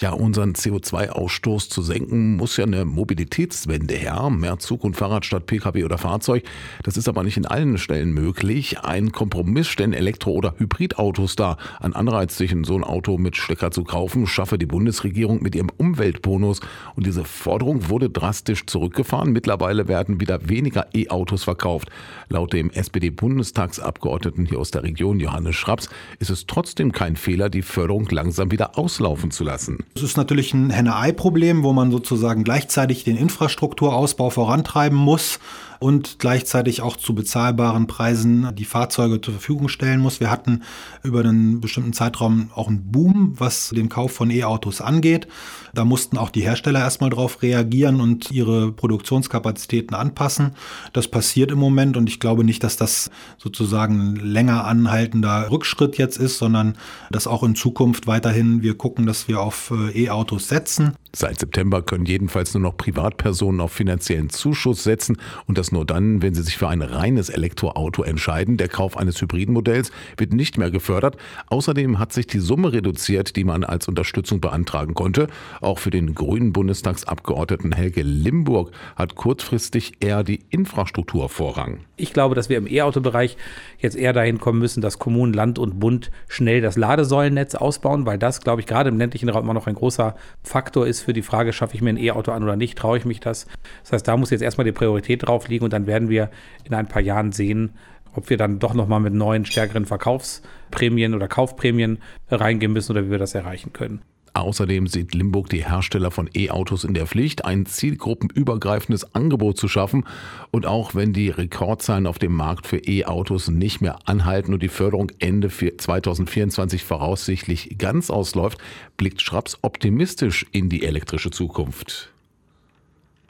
[0.00, 4.30] Ja, unseren CO2-Ausstoß zu senken, muss ja eine Mobilitätswende her.
[4.30, 6.44] Mehr Zug und Fahrrad statt Pkw oder Fahrzeug.
[6.84, 8.78] Das ist aber nicht in allen Stellen möglich.
[8.78, 11.56] Ein Kompromiss stellen Elektro- oder Hybridautos dar.
[11.80, 15.56] Ein Anreiz, sich in so ein Auto mit Stecker zu kaufen, schaffe die Bundesregierung mit
[15.56, 16.60] ihrem Umweltbonus.
[16.94, 19.32] Und diese Forderung wurde drastisch zurückgefahren.
[19.32, 21.88] Mittlerweile werden wieder weniger E-Autos verkauft.
[22.28, 25.88] Laut dem SPD-Bundestagsabgeordneten hier aus der Region, Johannes Schraps,
[26.20, 29.87] ist es trotzdem kein Fehler, die Förderung langsam wieder auslaufen zu lassen.
[29.94, 35.40] Es ist natürlich ein Henne-Ei-Problem, wo man sozusagen gleichzeitig den Infrastrukturausbau vorantreiben muss
[35.80, 40.20] und gleichzeitig auch zu bezahlbaren Preisen die Fahrzeuge zur Verfügung stellen muss.
[40.20, 40.62] Wir hatten
[41.02, 45.28] über einen bestimmten Zeitraum auch einen Boom, was den Kauf von E-Autos angeht.
[45.74, 50.52] Da mussten auch die Hersteller erstmal drauf reagieren und ihre Produktionskapazitäten anpassen.
[50.92, 55.96] Das passiert im Moment und ich glaube nicht, dass das sozusagen ein länger anhaltender Rückschritt
[55.98, 56.76] jetzt ist, sondern
[57.10, 60.94] dass auch in Zukunft weiterhin wir gucken, dass wir auf E-Autos setzen.
[61.14, 66.20] Seit September können jedenfalls nur noch Privatpersonen auf finanziellen Zuschuss setzen und das nur dann,
[66.22, 68.58] wenn sie sich für ein reines Elektroauto entscheiden.
[68.58, 71.16] Der Kauf eines Hybridmodells wird nicht mehr gefördert.
[71.48, 75.28] Außerdem hat sich die Summe reduziert, die man als Unterstützung beantragen konnte.
[75.60, 81.80] Auch für den grünen Bundestagsabgeordneten Helge Limburg hat kurzfristig eher die Infrastruktur Vorrang.
[81.96, 83.36] Ich glaube, dass wir im E-Auto-Bereich
[83.78, 88.18] jetzt eher dahin kommen müssen, dass Kommunen, Land und Bund schnell das Ladesäulennetz ausbauen, weil
[88.18, 91.22] das, glaube ich, gerade im ländlichen Raum immer noch ein großer Faktor ist für die
[91.22, 93.46] Frage, schaffe ich mir ein E-Auto an oder nicht, traue ich mich das.
[93.82, 96.30] Das heißt, da muss jetzt erstmal die Priorität drauf liegen und dann werden wir
[96.64, 97.74] in ein paar Jahren sehen,
[98.14, 101.98] ob wir dann doch nochmal mit neuen, stärkeren Verkaufsprämien oder Kaufprämien
[102.30, 104.02] reingehen müssen oder wie wir das erreichen können.
[104.38, 110.04] Außerdem sieht Limburg die Hersteller von E-Autos in der Pflicht, ein zielgruppenübergreifendes Angebot zu schaffen.
[110.50, 114.68] Und auch wenn die Rekordzahlen auf dem Markt für E-Autos nicht mehr anhalten und die
[114.68, 118.58] Förderung Ende 2024 voraussichtlich ganz ausläuft,
[118.96, 122.12] blickt Schraps optimistisch in die elektrische Zukunft.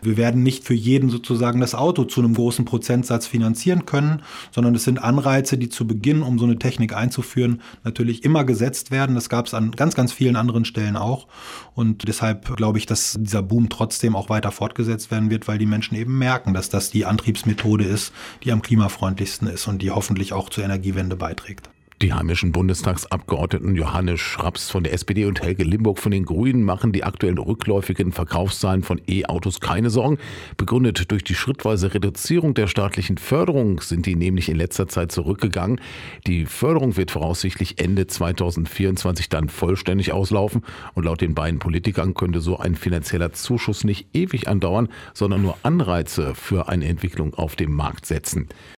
[0.00, 4.74] Wir werden nicht für jeden sozusagen das Auto zu einem großen Prozentsatz finanzieren können, sondern
[4.76, 9.16] es sind Anreize, die zu Beginn, um so eine Technik einzuführen, natürlich immer gesetzt werden.
[9.16, 11.26] Das gab es an ganz, ganz vielen anderen Stellen auch.
[11.74, 15.66] Und deshalb glaube ich, dass dieser Boom trotzdem auch weiter fortgesetzt werden wird, weil die
[15.66, 18.12] Menschen eben merken, dass das die Antriebsmethode ist,
[18.44, 21.70] die am klimafreundlichsten ist und die hoffentlich auch zur Energiewende beiträgt.
[22.00, 26.92] Die heimischen Bundestagsabgeordneten Johannes Schraps von der SPD und Helge Limburg von den Grünen machen
[26.92, 30.18] die aktuellen rückläufigen Verkaufszahlen von E-Autos keine Sorgen.
[30.56, 35.80] Begründet durch die schrittweise Reduzierung der staatlichen Förderung sind die nämlich in letzter Zeit zurückgegangen.
[36.24, 40.62] Die Förderung wird voraussichtlich Ende 2024 dann vollständig auslaufen
[40.94, 45.58] und laut den beiden Politikern könnte so ein finanzieller Zuschuss nicht ewig andauern, sondern nur
[45.64, 48.46] Anreize für eine Entwicklung auf dem Markt setzen.